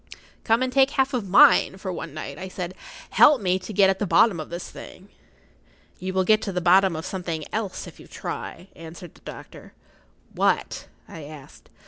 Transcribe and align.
"[Pg 0.03 0.13
50] 0.13 0.23
"Come 0.45 0.61
and 0.63 0.73
take 0.73 0.89
half 0.89 1.13
of 1.13 1.29
mine 1.29 1.77
for 1.77 1.93
one 1.93 2.11
night," 2.11 2.39
I 2.39 2.47
said. 2.47 2.73
"Help 3.11 3.39
me 3.39 3.59
to 3.59 3.71
get 3.71 3.87
at 3.87 3.99
the 3.99 4.07
bottom 4.07 4.39
of 4.39 4.49
this 4.49 4.67
thing." 4.67 5.09
"You 5.99 6.11
will 6.11 6.23
get 6.23 6.41
to 6.41 6.51
the 6.51 6.59
bottom 6.59 6.95
of 6.95 7.05
something 7.05 7.45
else 7.53 7.85
if 7.85 7.99
you 7.99 8.07
try," 8.07 8.69
answered 8.75 9.13
the 9.13 9.21
doctor. 9.21 9.73
"What?" 10.33 10.87
I 11.07 11.25
asked. 11.25 11.69